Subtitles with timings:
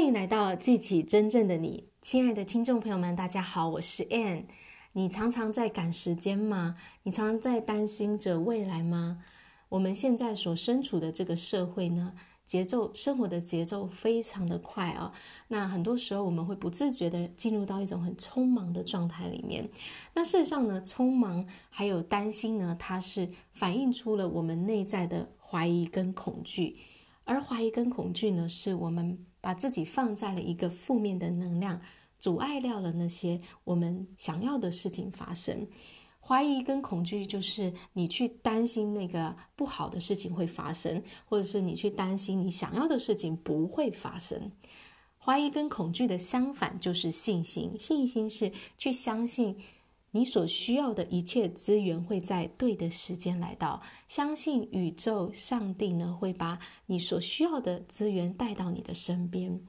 [0.00, 4.44] 欢迎来到记起真正的你，亲爱的听众朋友们，大家好，我是 Ann。
[4.92, 6.76] 你常常在赶时间吗？
[7.02, 9.22] 你常常在担心着未来吗？
[9.68, 12.14] 我们现在所身处的这个社会呢，
[12.46, 15.12] 节奏生活的节奏非常的快哦。
[15.48, 19.68] 那很多时候我们会不自觉的进入到一种很匆忙的状态里面。
[20.14, 26.78] 那事实上呢，匆忙还有担心呢，它是反映出了我们内在的怀疑跟恐惧。
[27.24, 31.80] 而怀疑跟恐惧呢，是我们把自己放在了一个负面的能量，
[32.18, 35.66] 阻碍掉了那些我们想要的事情发生。
[36.22, 44.52] 怀疑跟恐惧就是你去担心那个不好的事情会发生，或者是你去担心你想要的事情不会发生。
[45.18, 49.56] 怀疑跟恐惧的相反就是信心，信心是去相信
[50.12, 59.60] 你所需要的一切资源会在对的时间来到，相信宇宙上帝呢会把你所需要的资源带到你的身边。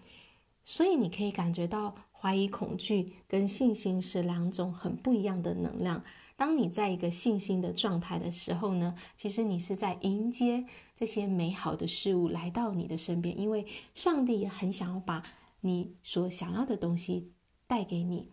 [0.64, 6.04] 所以你可以感觉到怀疑、恐惧跟信心是两种很不一样的能量。
[6.36, 15.22] 当你在一个信心的状态的时候呢，其实你是在迎接这些美好的事物来到你的身边，因为上帝也很想要把
[15.62, 17.32] 你所想要的东西
[17.68, 18.30] 带给你。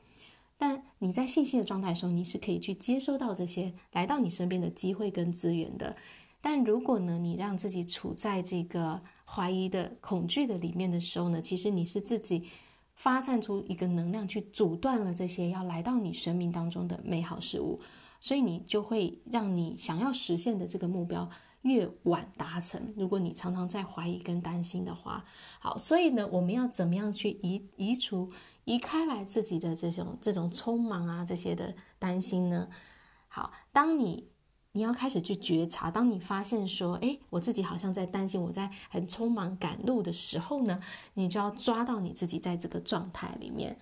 [0.58, 5.96] 但你在信心的状态的时候，你是可以去接收到这些来到你身边的机会跟资源的。
[6.42, 12.44] 但如果呢，你让自己处在这个怀疑的、恐惧的里面的时候呢，其实你是自己。
[12.98, 17.78] 发散出一个能量去阻断了这些要来到你生命当中的美好事物，
[18.20, 21.30] 所以你就会让你想要实现的这个目标
[21.62, 22.92] 越晚达成。
[22.96, 25.24] 如果你常常在怀疑跟担心的话，
[25.60, 28.28] 好，所以呢，我们要怎么样去移移除、
[28.64, 32.68] 移开来自己的这种这种匆忙啊这些的担心呢？
[33.28, 34.28] 好，当你。
[34.72, 40.80] 你要开始去觉察，当你发现说，诶，我自己好像在担心，我在很匆忙赶路的时候呢，
[41.14, 43.76] 你就要抓到你自己在这个状态里面，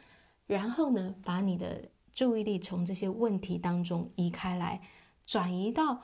[0.46, 4.80] 然后呢，把你的注意力从这些问题当中移开来，
[5.26, 6.00] 转移到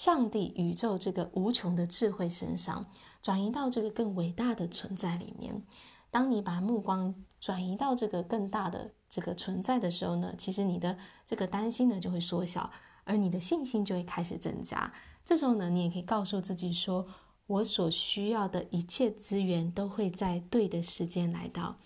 [0.00, 2.86] 上帝、宇宙这个无穷的智慧身上，
[3.20, 5.62] 转移到这个更伟大的存在里面。
[6.10, 10.96] 当你把目光转移到这个更大的这个存在的时候呢，其实你的
[11.26, 12.70] 这个担心呢就会缩小。
[13.04, 14.90] 而你的信心就会开始增加。
[15.22, 17.06] 这时候呢，你也可以告诉自己说
[17.46, 21.76] ：“我所需要的一切资源都会在对的时间来到。”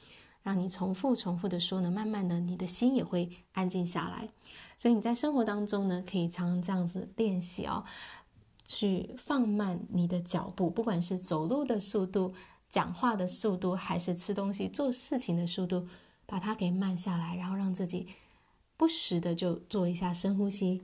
[0.45, 4.29] 让你重复、重复的说呢，慢慢的，你的心也会安静下来。
[4.77, 7.83] 所以你在生活当中呢，可以常常这样子练习哦，
[8.63, 12.35] 去放慢你的脚步，不管是走路的速度、
[12.69, 15.89] 讲话的速度，还是吃东西、做事情的速度，
[16.27, 18.09] 把它给慢下来，然后让自己
[18.77, 20.83] 不时的就做一下深呼吸。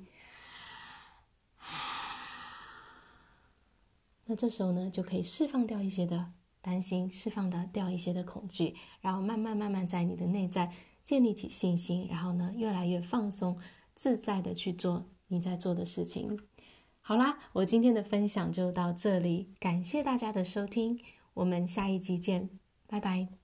[4.25, 10.73] 那这时候呢，就可以释放掉一些的担心，释放的掉一些的恐惧，然后慢慢慢慢在你的内在
[11.05, 13.59] 建立起信心，然后呢，越来越放松
[13.95, 16.39] 自在的去做你在做的事情。
[17.01, 21.01] 好啦，我今天的分享就到这里，感谢大家的收听，
[21.35, 22.51] 我们下一集见，
[22.87, 23.40] 拜拜。